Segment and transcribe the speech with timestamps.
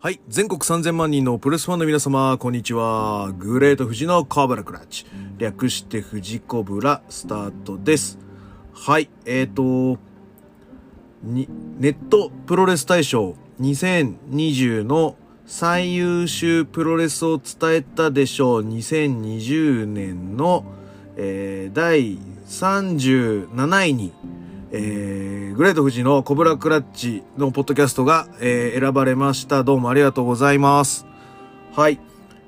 [0.00, 0.20] はい。
[0.28, 3.32] 全国3000万人のプロレスファンの皆様、こんにちは。
[3.36, 5.04] グレート富士のカーブラクラッチ。
[5.38, 8.16] 略して富士コブラ、スタートです。
[8.72, 9.10] はい。
[9.26, 9.98] えっ、ー、と、
[11.24, 11.48] に、
[11.80, 15.16] ネットプロレス大賞2020の
[15.46, 18.62] 最優秀プロレスを伝えたでしょう。
[18.62, 20.64] 2020年の、
[21.16, 24.12] えー、第37位に、
[24.70, 29.64] えー、グレート富士のコブラクラッチのポッドキャストが、えー、選ばれました。
[29.64, 31.06] どうもありがとうございます。
[31.74, 31.98] はい。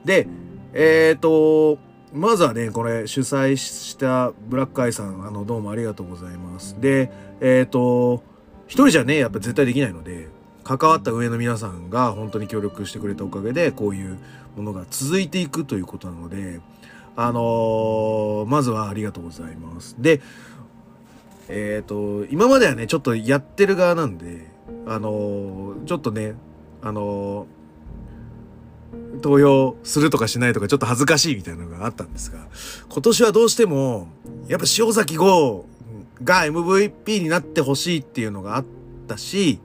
[0.04, 0.28] で、
[0.74, 1.78] え、ー、と、
[2.12, 6.78] まずはね、これ主催したブラックアイさん、あの、どうもありがとうございます。
[6.78, 8.22] で、え、ー、と、
[8.66, 10.28] 一人じゃね、やっぱ絶対できないので、
[10.62, 14.18] 関わった上の皆さんが本当に協力してくれたおかげで、こういう
[14.56, 16.60] ものが続いていくということなので、
[17.16, 19.96] あのー、まずはありがとうございます。
[19.98, 20.20] で、
[21.50, 24.46] えっ、ー、と、今まではね、ちょっとやってる側なんで、
[24.86, 26.34] あのー、ちょっとね、
[26.80, 32.46] あのー、投票するとかしないとかちょっと恥ずかしいみたいなのがあったんですが、
[32.88, 34.08] 今年はどうしても、
[34.46, 35.66] やっぱ塩崎豪
[36.22, 38.64] が MVP になってほしいっていうのがあっ
[39.08, 39.60] たし、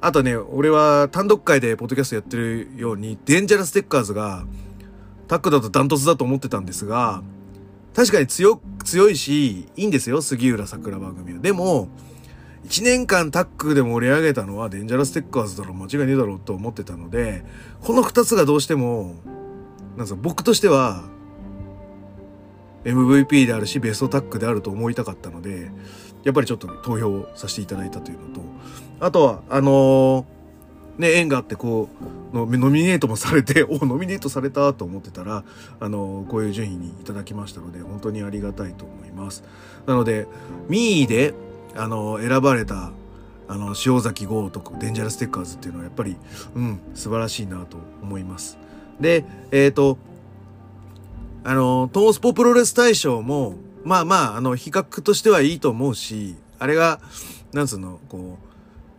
[0.00, 4.46] あとね、俺は単独会でポッドキャストやってるように、デンジャラステッカーズが
[5.28, 7.22] タックだとダントツだと思ってたんですが、
[7.94, 11.38] 確かに強、強いし、いいんですよ、杉浦桜番組は。
[11.38, 11.88] でも、
[12.66, 17.44] 1年間タックで盛り上げたのはデンジャラステッカーズだろ、間違いねえだろうと思ってたので、
[17.82, 19.14] この2つがどうしても、
[19.96, 21.04] なんか僕としては、
[22.84, 25.70] MVP であるし、ベストタックであると思いたかったので、
[26.24, 28.40] やっぱりちょっと投票させていただいたというのと、
[29.00, 35.44] あとは、あのー、ね、縁があってこう、ノミネートもされて、 お、ノミネートされたと思ってたら、
[35.78, 39.44] あの、こういう順位にいただきましたので、本当にありがたいと思います。
[39.86, 40.26] なので、
[40.68, 41.34] ミーで、
[41.76, 42.92] あの、選ばれた、
[43.46, 46.16] あの、塩崎豪とかデンジャラステッカーズっていうのはやっぱり、
[46.54, 48.58] うん、素晴らしいなと思います。
[49.00, 49.98] で、えっ、と、
[51.44, 57.00] あの、トースポプロレス大賞も、まあまあ、あの、比較としてはいいと思うし、あれが、
[57.52, 58.38] なんつうの、こ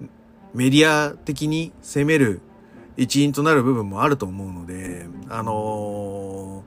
[0.02, 0.06] う、
[0.54, 2.40] メディア的に攻める
[2.98, 6.64] 一因となる部分もあると思うので、あの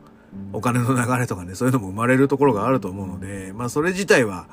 [0.52, 4.46] ー、お金の流れとかね、そういうのも生まれるところがあると思うので、まあそれ自体は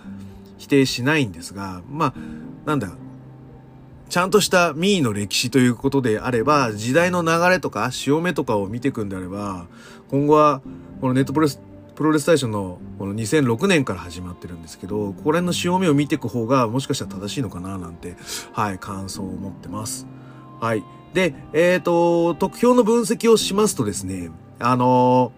[0.58, 2.14] 否定しないんですが、まあ、
[2.66, 2.92] なんだ、
[4.10, 9.68] ちゃんとしたミーの歴史ということであれば、時代の流れとか潮目とかを見ていくんであれば、
[10.10, 10.62] 今後は、
[11.02, 11.60] このネットプロレス、
[11.96, 18.16] プロレス大賞のこの2006年から始まってるんですけど、これの潮目を見ていく方がもしかしたら正しいのかななんて、
[18.54, 20.08] はい、感想を持ってます。
[20.62, 20.84] はい。
[21.16, 25.32] で、えっ、ー、と、得票の分析をしますとですね、あの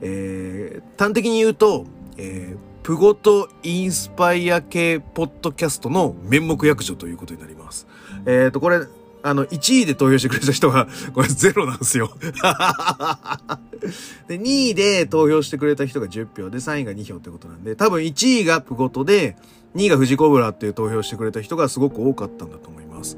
[0.00, 7.86] えー、端的に言うと、えー、プゴトインスパイア系ポッドキャストの面目役所ということになります。
[8.26, 8.80] えっ、ー、と、これ、
[9.22, 12.10] あの、1位で投票してくれた人が、 これゼロなんですよ。
[14.26, 19.36] で、2位で投票してくれた人が10票で、3位が2票ってことなんで、多分1位がプゴトで、
[19.76, 23.16] 2位がフジコブラっていう投票してくれた人がすごく多かったんだと思います。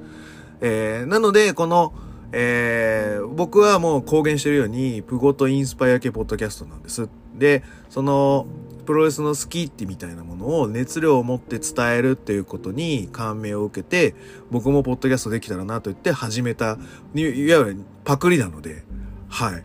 [0.61, 1.93] えー、なので、この、
[2.33, 7.09] えー、僕はもう公言してるように、プゴとインスパイア系ポッドキャストなんです。
[7.37, 8.47] で、その、
[8.85, 14.15] プロレスの好きってみたいなものを熱量を持って伝えるっていうことに感銘を受けて、
[14.51, 16.79] 僕もポッドキャストできたらなと言って始めた、いわ
[17.15, 18.85] ゆるパクリなので、
[19.29, 19.65] はい。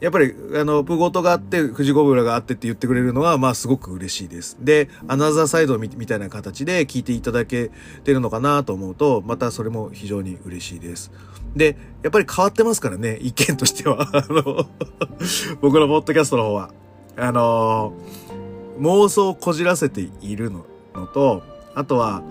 [0.00, 4.56] やっぱり、あの、プゴトがあって、富士ゴブラがあってって言ってくれるのは、まあ、すごく嬉しいです。
[4.58, 7.70] で、アナザーサイドみたいな形で聞いていただけ
[8.02, 11.12] てるのかなと思うと、またそれも非常に嬉しいです。
[11.54, 14.08] で、やっぱり変わってますからね、意見としては。
[14.16, 14.70] あの、
[15.60, 16.70] 僕のポッドキャストの方は。
[17.16, 17.92] あの
[18.78, 21.42] 妄想をこじらせているののと、
[21.74, 22.22] あとは、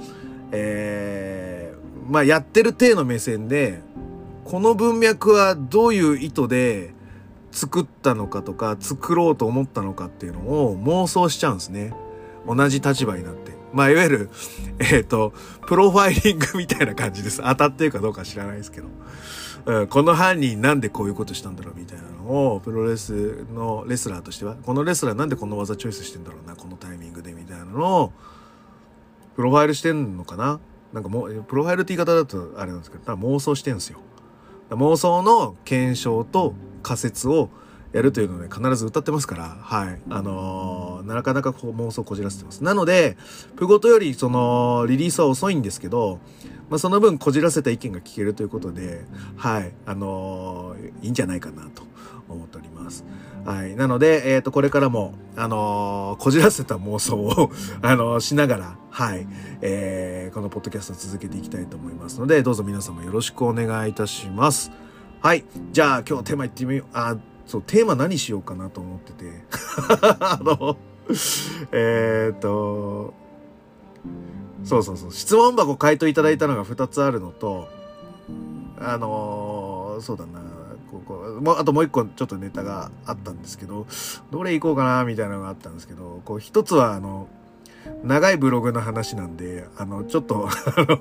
[0.51, 3.81] えー、まあ、やってる体の目線で、
[4.46, 6.96] この文脈はどういう意図で
[7.52, 11.94] 作ったのかとか、作ろうと思ったのかっていうのを妄想しちゃうんですね。
[12.48, 13.52] 同じ立場になって。
[13.74, 14.30] まあ、いわゆる、
[14.80, 15.34] えっ、ー、と、
[15.68, 17.42] プロファイリングみたいな感じです。
[17.44, 18.88] 当たってるかどうか知らないですけど。
[19.66, 28.13] うん、この犯人なんでこういうことしたんだろうみたいなのを、プロレスのレスラーとしては、このレスラーなんでこの技チョイスしてんだろうな、このタイミングでみたいなのを、
[29.36, 30.60] プロファイルしてんのかな？
[30.94, 34.00] なんかもう、プロファイルって言い方だとあれなんですけど、多分妄想してんすよ。
[34.72, 37.50] 妄想の検証と仮説を
[37.92, 40.00] やるというので必ず歌ってますから、はい。
[40.10, 42.64] あのー、なかなかこう妄想こじらせてます。
[42.64, 43.18] なので、
[43.56, 46.20] プゴトよりそのリリースは遅いんですけど、
[46.70, 49.06] まあその分こじらせた意見が聞けるということで、
[49.38, 49.74] はい。
[49.88, 51.81] あのー、いいんじゃないかなと
[52.28, 53.06] 思っております。
[53.44, 53.76] はい。
[53.76, 57.50] なので、えっ、ー、と、これからも、あのこじらせた妄想を
[57.81, 59.28] あのしながら、はい。
[59.62, 64.70] えー、このポッドキャスト続けていきたいと思いますので、どうぞ皆様よろしくお願いいたします。
[65.21, 65.44] はい。
[65.74, 66.88] じゃあ今日テーマいってみよう。
[66.94, 69.25] あ、そう、テーマ何しようかなと思ってて。
[70.21, 70.77] あの、
[71.74, 73.13] えー、っと、
[74.63, 75.12] そうそうそう。
[75.12, 77.68] 質問箱回答いただいたのが2つあるのと、
[78.80, 80.39] あのー、そうだな。
[80.89, 83.88] ここもあともう一個ちょっとネタがあったんですけど、
[84.31, 87.27] どれ行こうかなみたいなのがあったんですけど、こう一つはあの、
[88.04, 90.98] 長いブログの話なんで、あの、ちょっと、 あの、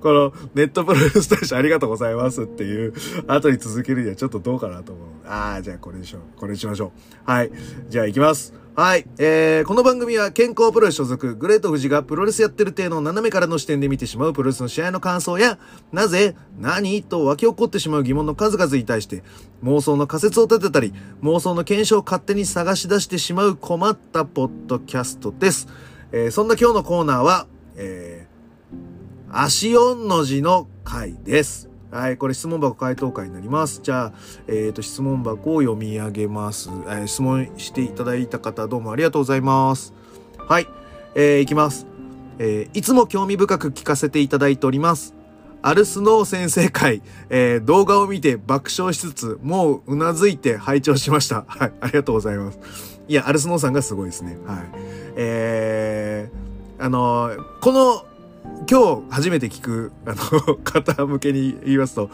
[0.00, 2.94] この、ネットプロレス大使ありがとうございますっていう、
[3.26, 5.06] 後に続けるにはちょっとどうかなと思う。
[5.26, 6.38] ああ、じゃあこれにしよう。
[6.38, 6.92] これにしましょ
[7.26, 7.30] う。
[7.30, 7.50] はい。
[7.88, 8.64] じゃあ行きます。
[8.76, 9.06] はい。
[9.18, 15.60] えー、この番組は健康プロレス所属、グレート富士がプロレスやってる体の斜めからの視点で見てしまうプロレスの試合の感想や、
[15.92, 17.04] なぜ、何？
[17.04, 19.22] と湧き起こってしまう疑問の数々に対して、
[19.62, 20.92] 妄想の仮説を立てたり、
[21.22, 25.63] 妄想の検証を勝手に探し出してしまう困ったポッドキャストです。
[26.16, 31.68] えー、そんな今日のコーナーは、えー、足4の字の回です。
[31.90, 33.80] はい、これ質問箱回答会になります。
[33.82, 34.12] じゃあ、
[34.46, 36.68] えっ、ー、と、質問箱を読み上げます。
[36.68, 39.92] えー、質問していただいた方どうもありがとうございます。
[40.38, 40.68] はい、
[41.16, 41.88] えー、いきます。
[42.38, 45.14] えー、いつも興味深く聞かせていただいております。
[45.66, 47.00] アルスノー先生会、
[47.30, 51.46] えー、動画を見て爆笑しつつ、もううなずいて拝聴しました。
[51.48, 52.58] はい、ありがとうございます。
[53.08, 54.36] いや、アルスノーさんがすごいですね。
[54.46, 54.64] はい。
[55.16, 57.30] えー、あの
[57.62, 58.04] この
[58.70, 62.10] 今日初めて聞く、あの、方向けに言いますと、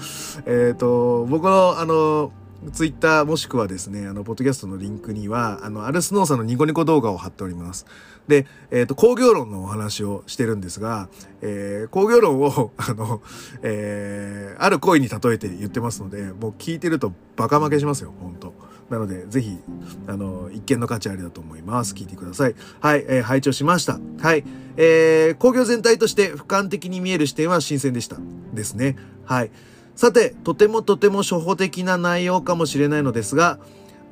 [0.46, 2.32] えっ、ー、と、僕の、あの、
[2.72, 7.86] ツイッターもしくはですね、あの、ポッドキャストのリンクには、あの、アルスノーさんのニコニコ動画を貼っております。
[8.30, 11.10] で、えっ、ー、と、工業論のお話をしてるんですが、
[11.42, 13.20] えー、工業論を、 あの、
[13.62, 18.54] えー、ある恋に例えて言ってますので、もう聞いてるとバカ負けしますよ、本当
[18.88, 19.58] なので、ぜひ、
[20.06, 21.94] あの、一見の価値ありだと思います。
[21.94, 22.54] 聞いてください。
[22.80, 24.00] はい、えー、拝聴しました。
[24.20, 24.44] はい。
[24.76, 28.16] えー、工業全体として俯瞰的に見える視点は新鮮でした。
[28.54, 28.96] ですね。
[29.24, 29.50] はい。
[29.94, 33.58] さて、とてもとても初歩的な内容かもしれないのですが、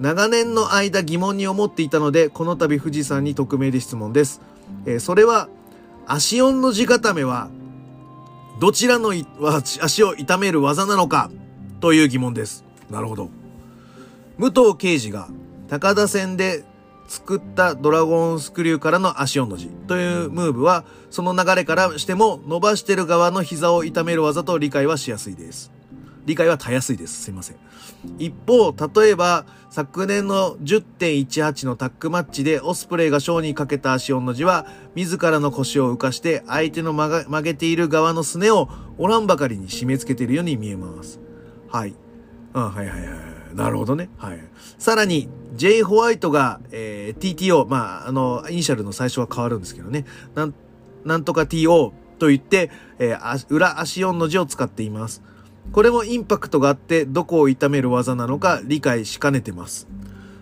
[0.01, 4.41] 長年の間疑問に思っていたので、この度富士山に匿名で質問です。
[4.87, 5.49] えー、それは、
[6.07, 7.51] 足音の地固めは、
[8.61, 9.13] どちらの
[9.81, 11.31] 足を痛める技なのか
[11.81, 12.65] という疑問です。
[12.91, 13.31] なるほど。
[14.37, 15.29] 武藤敬司が
[15.69, 16.65] 高田戦で
[17.09, 25.73] 作ったドラゴンスクリューからの足音の字というムーブは、その流れからしても伸ばしてる側の膝を痛める技と理解はしやすいです。
[26.29, 27.23] 理解はたやすいです。
[27.23, 27.57] すいません。
[28.19, 41.19] 一方、例えば、昨年の10.18のタックマッチでオスプレイがショーにかけた足音の字は、自らの腰を浮かして相手の曲げている側のすねをおらんばかりに締め付けているように見えます。
[41.71, 41.95] はい。
[42.53, 43.55] あはいはいはい。
[43.55, 44.11] なるほどね。
[44.19, 44.41] はい。
[44.79, 45.83] さらに、J.
[45.83, 50.05] ホワイトが、えー、TTO、まあ、あの、イニシャルの最初は変わるんですけどね。
[50.35, 50.55] なん、
[51.07, 55.23] なんとか TO と言って、えー、裏足4の字を使っています。
[55.73, 59.87] これもインパクトがあって、どこを痛める技なのか理解しかねてます。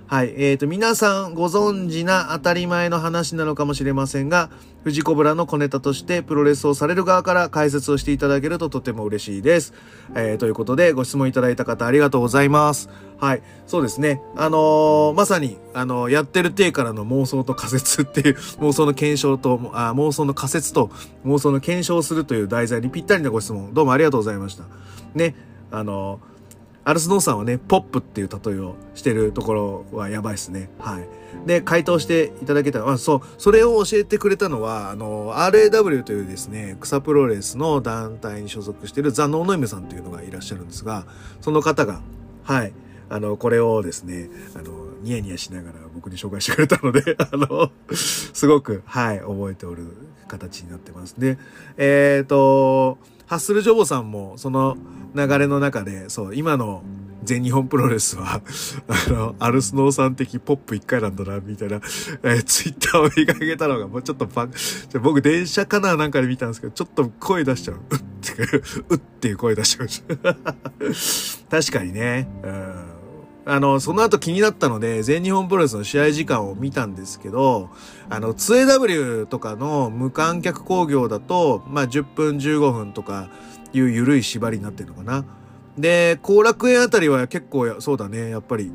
[0.09, 0.35] はい。
[0.37, 4.51] えっ、ー、と、皆さんご存知な当たり前の話なのかもしれませんが、
[4.85, 9.75] 富士コブラの小ネタとしてプロレスをされる側から解説をしていただけるととても嬉しいです。
[10.15, 12.89] えー、ということで、ご質問いただいた方ありがとうございます。
[13.19, 13.43] はい。
[13.67, 14.23] そうですね。
[14.37, 20.89] あのー、まさに、あのー、やってる体からの妄想と仮説っていう、 妄想の検証と、あ妄想の仮説と
[21.25, 24.67] 妄想の検証するという題材にぴったりなご質問、どうもありがとうございました。
[25.17, 25.35] ね。
[25.73, 26.36] あのー
[26.87, 30.71] アルスノーさんはね、ポップっていう例えをしてるところはやばいですね。
[30.79, 31.09] はい。
[31.45, 41.07] で、回答していただけたら、あ、そう、それを教えてくれたのは、あの、RAW というですね、草プロレスの団体に所属しているザ・ノーノイムさんというのがいらっしゃるんですが、
[41.41, 42.03] その方が、
[42.45, 42.73] はい、
[43.09, 44.71] あの、これをですね、あの、
[45.03, 49.89] ニヤニヤしながら僕に紹介してくれたので、あの、すごく、はい、覚えておる
[50.29, 51.19] 形になってます。
[51.19, 51.37] で、
[51.77, 54.77] えっ、ー、と、ハッスルジョボさんも、その
[55.17, 56.83] 流れの中で、そう、今の
[57.25, 58.41] 全日本プロレスは、
[58.89, 61.77] あの、アルスノーさん的ポップ一回なんだな、みたいな、
[62.23, 64.49] えー、ツイッターを見かけたのが、もうちょっとパ
[65.01, 67.77] 僕電車かななんかで見たんですけど、ちょっと声出しちゃう。
[67.91, 68.59] うって、
[68.89, 69.89] うっていう声出しちゃう。
[71.51, 72.29] 確かにね。
[72.43, 72.97] うん
[73.49, 77.71] あの、その後気になったので、全日本プロレスの試合時間を見たんですけど、
[78.11, 83.31] あの、2AW とかの無観客工業だと、まあ、10分15分とか
[83.73, 85.25] いう緩い縛りになってるのかな。
[85.79, 88.73] で、後楽園あたりは結構、そうだね、やっぱり、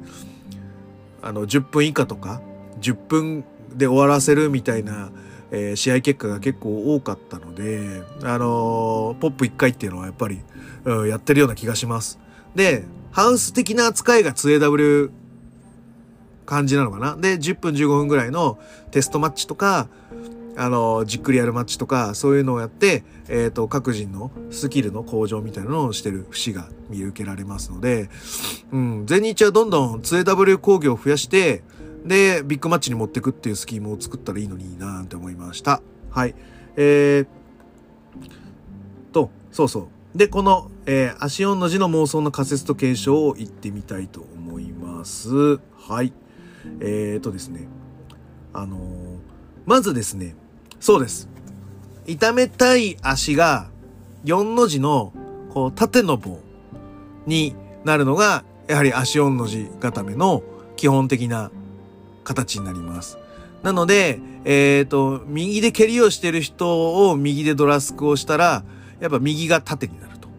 [1.22, 2.42] あの、10分以下とか、
[2.80, 3.44] 10分
[3.76, 5.12] で終わらせるみたいな、
[5.52, 10.42] えー、試合結果が結構多かったので、あのー、ポップ1回っていうのはやっぱり、
[10.86, 12.20] うん、やってるような気がします。
[12.56, 15.12] で、ハウス的な扱いが 2AW
[16.46, 17.16] 感じなのかな。
[17.16, 18.60] で、10分15分ぐらいの
[18.92, 19.90] テストマッチとか、
[20.58, 28.10] あの、じっくりやるマッチとか、そういうのをやって、えっ、ー、と、各人のスキルの向上みたいなのをしてる節が見受けられますので、
[28.72, 31.64] うん、全日はどんどん 2AW 工業を増やして、
[32.06, 35.82] で、ビッグマッチに持ってくっていうスキームを作ったらいいのにいいなって思いました。
[36.10, 36.36] はい。
[36.76, 37.28] えー、
[39.14, 40.18] と、そうそう。
[40.18, 45.58] で、この、えー、足音の字の妄想の仮説と検証を言ってみたいと思います。
[45.78, 46.12] はい。
[46.80, 47.68] えーとですね。
[48.54, 48.80] あのー、
[49.66, 50.36] まずですね、
[50.82, 51.30] そうです。
[52.08, 53.70] 痛めたい足が
[54.26, 55.14] 4の字の
[55.54, 56.40] こう縦の棒
[57.28, 60.44] になるのがやはり足4の字固めの
[60.76, 61.52] 基本的な
[62.24, 63.20] 形になります。
[63.62, 68.64] なので、えっ、ー、と、右で蹴りをしてる人を右でドラスクをしたら、
[69.00, 70.30] やっぱ右が縦になると。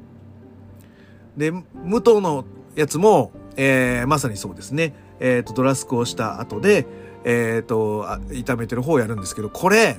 [1.37, 2.45] で、武藤の
[2.75, 4.95] やつも、えー、まさにそうですね。
[5.21, 6.87] えっ、ー、と、ドラスクをした後で、
[7.25, 9.99] えっ、ー、と、痛めてる方をやるんですけど、これ、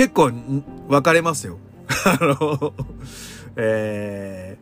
[0.00, 0.30] 結構
[0.88, 1.58] 分かれますよ。
[2.06, 2.72] あの、
[3.54, 4.56] え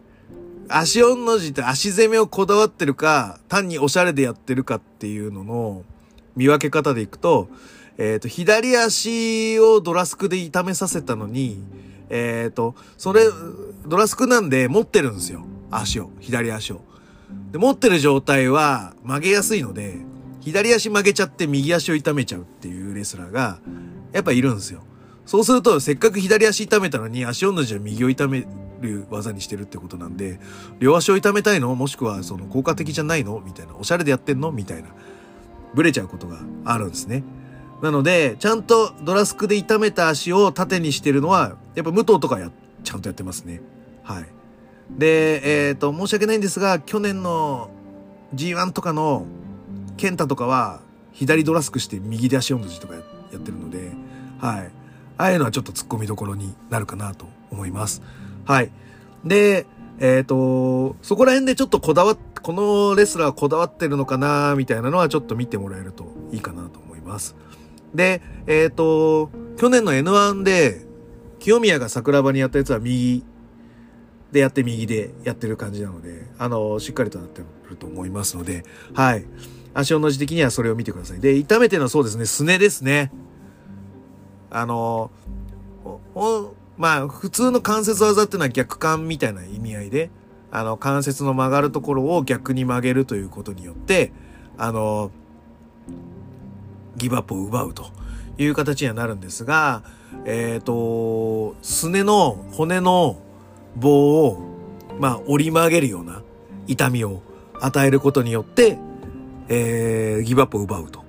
[0.66, 5.85] ー、足音の字って足攻めをこだわってるか、単におしゃれでやってるかっていうのの
[6.35, 7.49] 見分け方でいくと、
[7.99, 11.62] えっ、ー、と、左足をドラスクで痛めさせたのに、
[12.11, 13.21] えっ、ー、と、それ、
[13.87, 15.45] ドラスクなんで持ってるんですよ。
[15.71, 16.11] 足を。
[16.18, 16.80] 左足を。
[17.52, 19.99] で、持ってる状態は曲げやすいので、
[20.40, 23.61] 左足曲げちゃって右足を痛めちゃうっていうレスラーが、
[24.11, 24.83] やっぱいるんですよ。
[25.28, 28.47] そうすると、せっかく左足痛めたのに、足同じは右を痛め
[28.80, 30.40] る技にしてるってことなんで、
[30.78, 31.75] 両足を痛めたいの？
[31.75, 33.38] もしくは、その効果的じゃないの？
[33.44, 33.76] みたいな。
[33.76, 34.52] おしゃれでやってんの？
[34.52, 34.88] みたいな。
[35.75, 37.25] ブレちゃうことがあるんですね。
[37.82, 42.50] なので、ちゃんとドラスクで痛めた足を縦にしてるのは、やっぱ武藤とかや、
[42.82, 43.61] ちゃんとやってますね。
[44.04, 44.26] はい。
[44.90, 47.68] で、えっ、ー、と、申し訳ないんですが、去年の
[48.35, 49.26] G1 とかの
[49.99, 50.80] 健太とかは、
[51.12, 53.04] 左ドラスクして右で足4の字とかやっ
[53.42, 53.92] てるので、
[54.40, 54.77] はい。
[55.18, 58.02] ああいうのはちょっと突っ込みどころになるかなと思います。
[58.44, 58.70] はい。
[59.25, 59.66] で、
[59.98, 67.37] えっ、ー、と、そこら辺でちょっとこだわっ、このレスラーこだわってるのかなみたいなのはちょっと見てもらえるといいかなと思います。
[67.94, 70.87] で、えっ、ー、と、去年の N1 で、
[71.40, 73.25] 清宮が桜庭にやったやつは右
[74.32, 79.25] でやって右でやってる感じなので、あの、しっかりとなってると思いますので、はい。
[79.75, 81.20] 足の字的にはそれを見てください。
[81.20, 83.10] で、痛めてのはそうですね、すねですね。
[84.50, 85.11] あの、
[86.76, 90.11] まあ、普通の関節技っていうのは逆関みたいな意味合いで、
[90.50, 94.12] あの、関節の曲がるところを逆に曲げるということによって、
[94.57, 95.11] あの、
[96.97, 97.87] ギブアップを奪うと
[98.38, 99.83] いう形にはなるんですが、
[100.25, 103.19] えっ、ー、と、すねの骨の
[103.76, 104.43] 棒を、
[104.99, 106.23] まあ、折り曲げるような
[106.67, 107.23] 痛みを
[107.61, 108.78] 与えることによって、
[109.49, 111.08] えー、ギブアップを奪うと。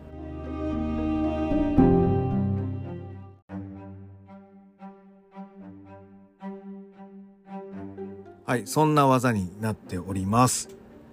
[8.50, 10.70] はい、そんな技になっております。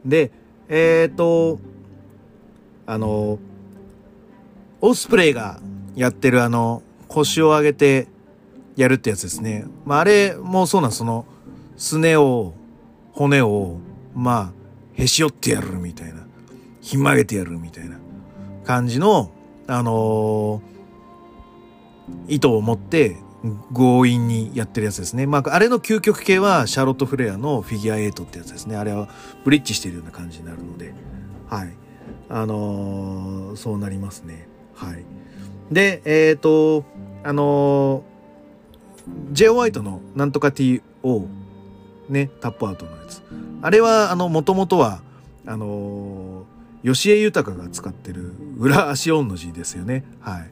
[0.07, 0.31] で、
[0.71, 1.61] えっ、ー、と、
[2.87, 3.39] あの、
[4.81, 5.61] オスプレイが
[5.95, 8.09] やってるあの、腰を上げて
[8.75, 9.67] やるってやつですね。
[9.85, 11.27] まあ、あれもそうなんその、
[11.77, 12.55] すねを、
[13.13, 13.81] 骨を、
[14.15, 14.53] まあ、
[14.95, 16.27] へし折ってやるみたいな。
[16.81, 17.99] ひん曲げてやるみたいな
[18.65, 19.31] 感じの、
[19.67, 23.19] あのー、意図を持って
[23.75, 25.27] 強引にやってるやつですね。
[25.27, 28.77] まあ、あれの究極系はシャーロット・フレアのフィギュア8ってやつですね。
[28.77, 29.09] あれは
[29.45, 30.95] ブリッジしてるような感じになるので、
[31.49, 31.73] はい。
[32.29, 34.49] あのー、そうなりますね。
[34.75, 35.05] はい。
[35.71, 36.85] で、えっ、ー、と、
[37.25, 39.49] あのー、J.
[39.49, 40.83] ホワイトのなんとか TO
[42.09, 43.23] ね、タップアウトのやつ。
[43.63, 45.03] あれは、あの、もともとは、
[45.47, 50.05] あのー、吉江豊が使ってる裏足音の字ですよね。
[50.21, 50.51] はい。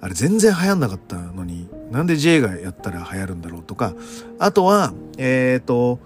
[0.00, 3.94] あれ全然流行んなかったのに、なんで J がやったら流行るんだろうとか、
[4.38, 5.98] あとは、えっ、ー、と、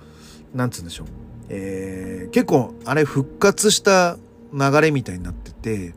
[0.55, 1.07] なんつうんでしょう。
[1.51, 4.17] えー、結構、あれ復活した
[4.53, 5.95] 流れみたいになってて、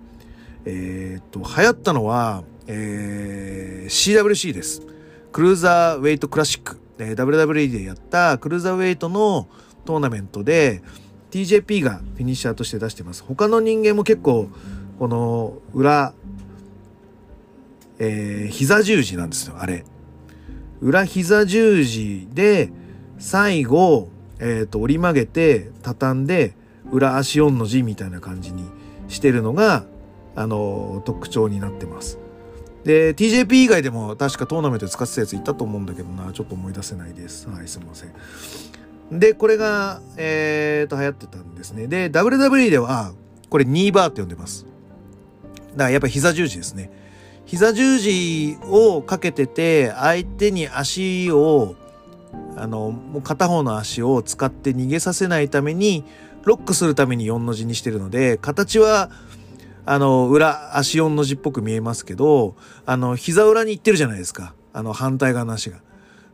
[0.65, 4.81] えっ、ー、と、流行ったのは、えー、CWC です。
[5.31, 6.79] クルーザーウェイトクラシック。
[6.99, 9.47] えー、WWE でやったクルーザーウェイトの
[9.85, 10.81] トーナメントで
[11.31, 13.23] TJP がフィニッシャーとして出してます。
[13.23, 14.49] 他の人間も結構
[14.99, 16.13] この裏、
[17.99, 19.85] えー、膝十字なんですよ、あれ。
[20.81, 22.69] 裏膝十字で
[23.17, 26.53] 最後、えっ、ー、と、折り曲げて畳んで
[26.91, 28.63] 裏足4の字みたいな感じに
[29.07, 29.85] してるのが、
[30.35, 32.19] あの、特徴になってます。
[32.83, 37.49] で、TJP 以外でも確かトーナメントで使ってたやついたと思うんだけどな、ちょっと思い出せないです。
[37.49, 39.19] はい、すいません。
[39.19, 41.87] で、これが、えーと、流行ってたんですね。
[41.87, 43.13] で、WWE では、
[43.49, 44.65] これ2バーって呼んでます。
[45.71, 46.91] だからやっぱ膝十字ですね。
[47.47, 51.75] 膝十字をかけてて、相手に足を、
[52.57, 56.03] あの、もう片方の足を使って逃げさせないために、
[56.43, 59.09] ロックするために4の字にしてるので、形は、
[59.85, 64.53] あの、裏、足4の字っぽく見えますけど、あの、膝裏に行ってるじゃないですか。
[64.73, 65.77] あの、反対側の足が。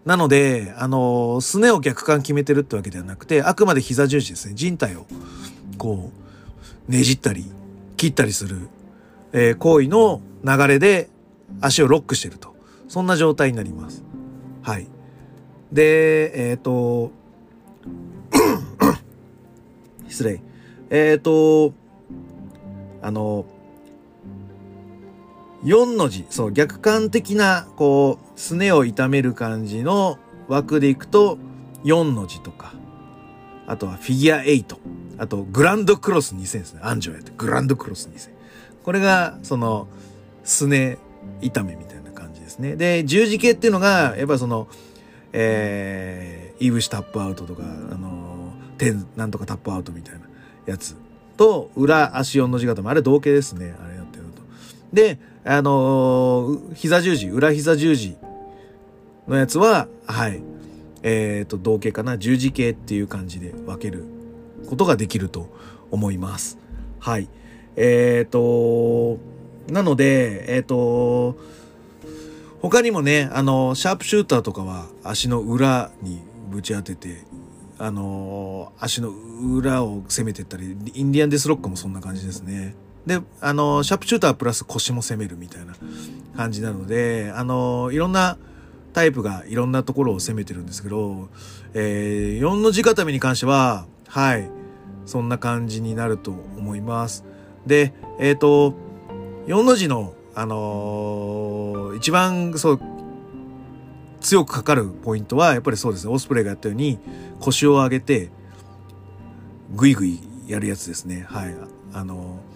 [0.06, 4.56] なので、あの、すねを逆感決めてるってわけではなくて、あくまで膝十字ですね。
[4.56, 5.06] 人体を、
[5.78, 6.12] こ
[6.90, 7.46] う、ねじったり、
[7.98, 8.68] 切ったりする、
[9.34, 11.10] えー、行為の流れで
[11.60, 12.54] 足をロックしてると。
[12.88, 14.04] そんな状態になります。
[14.62, 14.88] はい。
[15.72, 17.12] で、えっ、ー、と、
[20.08, 20.42] 失礼。
[20.90, 21.74] えっ、ー、と、
[23.02, 23.46] あの、
[25.64, 31.38] 4の字、そう、逆感的な、こう、すねを痛める感じの枠でいくと、
[31.84, 32.74] 4の字とか、
[33.66, 34.78] あとはフィギュア8、
[35.18, 36.82] あとグランドクロス2000ですね。
[36.84, 38.33] アンジョやって、グランドクロス2000。
[38.84, 39.88] これが、その、
[40.44, 40.98] すね
[41.42, 42.76] 痛めみたいな感じですね。
[42.76, 44.68] で、十字系っていうのが、やっぱその、
[45.32, 50.22] えー、イーブシタップアウトとか、あのー、点、なんとかタップアウトみたいな
[50.66, 50.96] やつ
[51.38, 53.76] と、裏足4の字型も、あれ同型ですね。
[53.84, 54.42] あれやってると。
[54.94, 58.18] で、あのー、膝十字、裏膝十字
[59.28, 60.44] のやつは、はい。
[61.04, 62.18] えっ、ー、と、同型かな。
[62.18, 64.06] 十字形っていう感じで分ける
[64.70, 65.50] ことができると
[65.92, 66.58] 思います。
[67.00, 67.28] はい。
[67.76, 69.20] えっ、ー、と、
[69.72, 71.38] なので、えっ、と、
[72.62, 77.24] 他にもね、あの、シャープシューターとかは足の裏にぶち当てて、
[77.78, 82.76] あの、足の裏を攻めてったり、インディアンデスロックもそんな感じですね。
[83.06, 85.74] で、あの、シャープシュータープラス腰も攻めるみたいな
[86.38, 88.38] 感じなので、あの、いろんな
[88.94, 91.28] タイプがいろんなところを攻めてるんですけど、
[91.74, 94.50] えー、4の字固めに関しては、はい、
[95.06, 97.26] そんな感じになると思います。
[97.66, 98.74] で、えっ、ー、と、
[99.48, 102.80] 4の字の、あのー、一番、そう、
[104.22, 107.00] 強くかかるポイントは、やっぱりそうですね、オスプレイがやったように、
[107.40, 108.32] 腰を上げて、
[109.76, 111.26] ぐいぐいやるやつですね。
[111.28, 111.56] はい。
[111.94, 112.54] あのー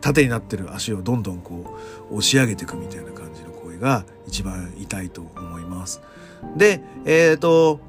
[0.00, 1.76] 縦になってる足をどんどんこ
[2.10, 6.00] う押し上げていくみたいな感じの声が一番痛いと思います。
[6.56, 7.80] で、えっ、と、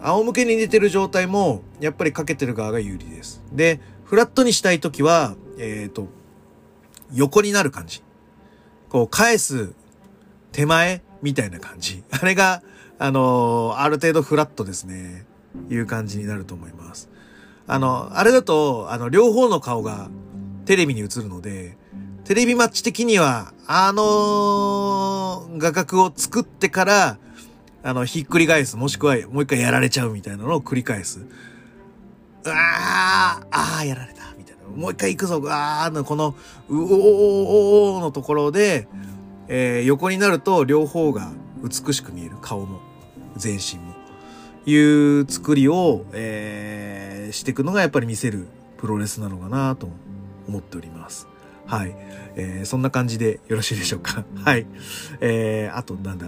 [0.00, 3.42] 仰向けに寝てる状態もやっぱりかけてる側が有利です。
[3.52, 6.08] で、フラットにしたいときは、えっ、ー、と、
[7.12, 8.02] 横になる感じ。
[8.88, 9.72] こう返す
[10.52, 12.04] 手前みたいな感じ。
[12.10, 12.62] あれが、
[12.98, 15.26] あのー、ある程度フラットですね。
[15.70, 17.08] いう感じになると思います。
[17.66, 20.08] あの、あれだと、あの、両方の顔が
[20.66, 21.76] テレビに映るので、
[22.24, 27.18] テレビマッチ的には、あの画角を作ってから、
[27.82, 31.26] あの、ひっくり返す、もしくはもう一回やられちゃうみたいなのを繰り返す。
[32.50, 34.76] うわー、あー、やられた、みたいな。
[34.76, 36.34] もう一回行くぞ、あーの、この、
[36.68, 36.90] うおー
[37.94, 38.88] おーのところで、
[39.48, 41.32] えー、横になると両方が
[41.62, 42.36] 美しく見える。
[42.40, 42.80] 顔も、
[43.36, 43.94] 全身も。
[44.66, 44.76] い
[45.20, 49.88] う作りを、えー、していくのがやっぱり見せるプロレスなのかなと
[50.48, 51.28] 思っております。
[51.66, 51.94] はい。
[52.34, 54.24] えー、そんな感じでよろしいでしょうか。
[54.44, 54.66] はい。
[55.20, 56.26] えー、あとなんだ？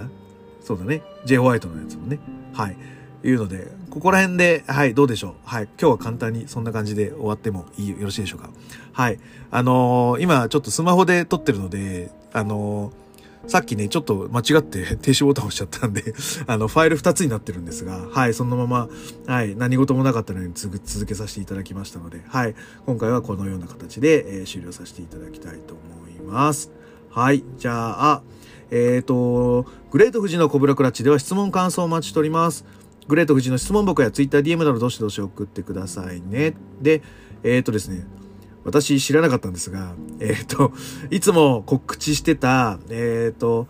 [0.63, 1.03] そうだね。
[1.25, 2.21] J ホワイトのやつもね。
[2.53, 2.77] はい。
[3.25, 5.35] いうので、ここら辺で、はい、どうでしょう。
[5.45, 5.65] はい。
[5.81, 8.51] 今日は簡単にそんな感じで終わってもいい、よろしいでしょうか。
[8.93, 9.19] はい。
[9.51, 13.09] あのー、今ちょっとスマホで撮ってるので、あのー
[13.47, 16.15] さっきね、ちょっと間違って 停止ボタン押しちゃったんで
[16.47, 18.89] あの、ファイル2つになってるんですが、はい、そのまま、
[19.27, 22.55] はい、何事もなかったのに続けさせていただきましたので、はい、
[22.85, 26.71] 今回はこのような形で、えー、終了させていただきたいと思います。
[27.11, 28.23] はい、じゃあ、
[28.71, 32.67] えっ、ー、と、グレート富士のコブラクラッチでは質問感想をお待ちしております。
[33.09, 36.55] グレート富士の質問箱や TwitterDM などどしどし送ってくださいね。
[36.81, 37.03] で、
[37.43, 38.07] えっ、ー、とですね、
[38.65, 40.73] 私知らなかったんですが、えっ、ー、と、
[41.11, 43.67] いつも告知してた、えっ、ー、と、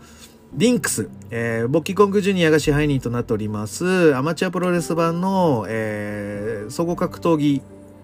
[0.55, 7.63] リンクス、えー、ボッキーコングジュニアが支配人となっております、アマチュアプロレス版の、えー、総合格闘技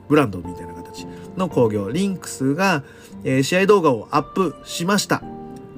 [0.08, 2.84] ブランドみたいな形の工業、リンクスが、
[3.24, 5.22] えー、試合動画をアップしました。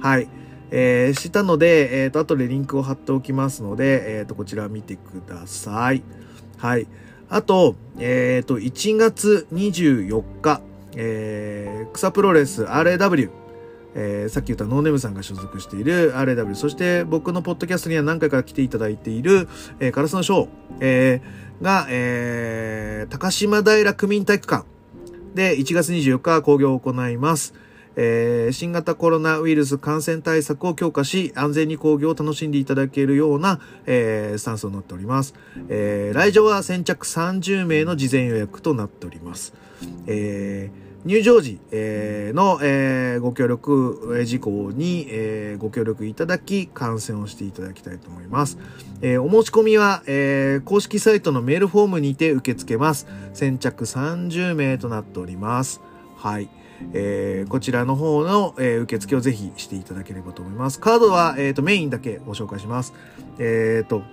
[0.01, 0.36] はい。
[0.71, 6.03] えー、したので、えっ、ー、と、後でリンクを貼っておきますので、えっ、ー、と、こちら見てください。
[6.57, 6.87] はい。
[7.29, 10.61] あと、えっ、ー、と、1月24日、
[10.95, 13.29] えー、草プロレス RAW、
[13.95, 19.47] えー、さっき言ったノーネムさんが所属している RAW、そして僕のポッドキャストには何回か来ていただいている、
[19.79, 20.47] えー、カラスのショー、
[20.81, 24.65] えー、が、えー、高島平区民体育館
[25.33, 27.53] で1月24日興行を行います。
[27.97, 35.33] えー、新型コロナウイルス感染対策を強化し、安全に工業を楽しんでいただけるような、えー、スタンスになっております。
[35.67, 39.53] えー、来場は先着30名の事前予約となっております。
[40.05, 48.57] えー入場時、え、の、え、ご協力事項に、え、ご協力いただき、観戦をしていただきたいと思います。
[49.01, 53.07] え、お申し込みは、え、公式サイトのメールフォームにて受け付けます。
[53.33, 55.79] 先着30名となっております。
[56.17, 56.49] はい。
[56.93, 60.79] えー、こちらの方の、えー、受付をぜひしていただければと思います。
[60.79, 62.93] カードは、えっ、ー、と、メインだけご紹介します。
[63.39, 64.03] えっ、ー、と、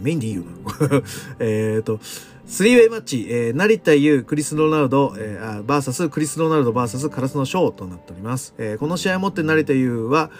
[0.00, 1.02] メインでいいよな。
[1.40, 2.00] えっと、
[2.46, 8.54] スリーウェイマッチ、えー、成田優、クリス・ロナウド、えー、バーサス、クリス・ロナウドバーサス、カラスのショーとなっております。
[8.58, 10.30] えー、この試合をもって成田優は、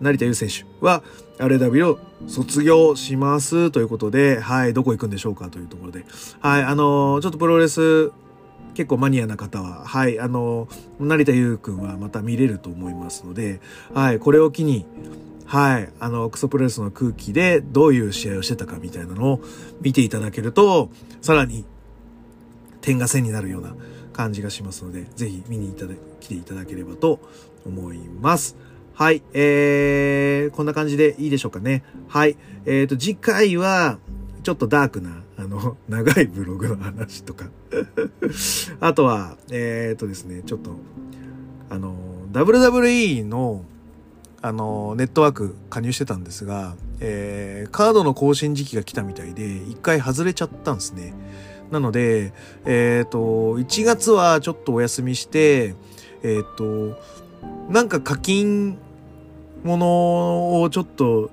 [0.00, 1.02] 成田優選手は、
[1.38, 6.04] RW を卒業しますということで、はい、どこ行くんでしょうかというところで。
[6.40, 8.12] はい、あのー、ちょっとプロレス
[8.74, 13.60] 結構マニアな方は、はい、あの、成田優くんはまた見れると思いますので、
[13.94, 14.84] はい、これを機に、
[15.46, 19.40] はい、あの、クソプレスの空気でどういう試合をしてたかみたいなのを
[19.80, 20.90] 見ていただけると、
[21.22, 21.64] さらに
[22.80, 23.74] 点が線になるような
[24.12, 27.20] 感じがしますので、ぜひ見にいただ、来ていただければと
[27.66, 28.56] 思います。
[28.94, 31.82] はい、えー、こんな感じでいいでしょうかね。
[32.08, 33.98] はい、えーと、次回は、
[34.44, 37.46] ちょっとダークな、あの、 長いブログの話とか
[38.78, 40.76] あとは、えっ、とですね、ちょっと、
[41.70, 41.96] あの、
[42.32, 43.64] WWE の、
[44.42, 51.14] あの、ネットワーク加入してたんですが、えー、カードの更新時期が来たみたいで、一回外れちゃったんですね。
[51.70, 52.34] なので、
[52.66, 53.18] えっ、と、
[53.58, 55.74] 1月はちょっとお休みして、
[56.22, 56.98] えっ、と、
[57.70, 58.76] なんか課金
[59.62, 61.30] ものをちょっと、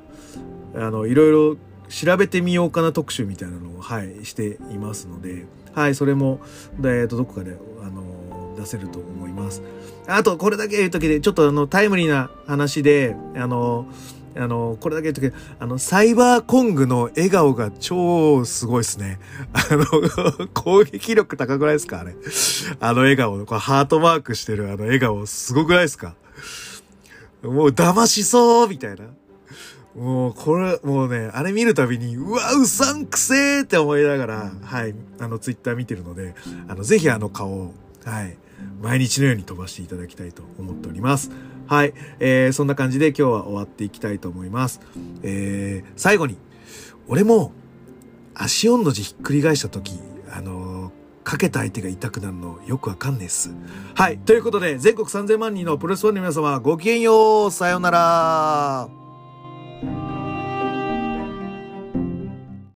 [0.74, 1.58] あの、いろいろ
[1.91, 6.39] 調べてみようかな特集みたいなのを、はい、していますので、はい、それも、
[6.80, 9.62] えー、と、どこかで、あの、出せると思います。
[10.08, 13.88] あと、これだけ言うときで、ちょっとあの、タイムリーな話で、あの、
[14.36, 19.19] あの、これだけ言うときあの、サイバーコングの笑顔が超すごいですね。
[19.51, 21.99] あの、 攻撃力高くないですか？
[21.99, 22.15] あれ。
[22.80, 26.15] あの笑顔、これハートマークしてるあの笑顔、すごくないですか？
[27.43, 29.06] もう騙しそうみたいな。
[29.95, 36.34] もう、これ、もうね、あれ見るたびに、うわ、うさんくせーって思いながら、はい、あの、ツイッター見てるので、
[36.67, 37.73] あの、ぜひあの顔を、
[38.06, 38.38] はい、
[38.82, 41.32] 毎日のように飛ばしていただきたいと思っております。
[41.67, 44.80] はい、えー、そんな感じで今日は終わっていきたいと思います。
[45.23, 46.38] えー、最後に、
[47.08, 47.51] 俺も、
[48.34, 49.99] 足温の字ひっくり返した時、
[50.32, 50.91] あのー、
[51.23, 53.51] かけた相手が痛くなるのよくわかんねえっす。
[53.93, 54.17] はい。
[54.19, 59.01] ということで、全国3000万人のプロレスファンの皆様、ごきげんようさようなら